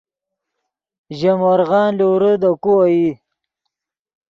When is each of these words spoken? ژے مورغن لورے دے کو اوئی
ژے 1.17 1.31
مورغن 1.39 1.89
لورے 1.99 2.33
دے 2.41 2.51
کو 2.63 2.71
اوئی 2.81 3.05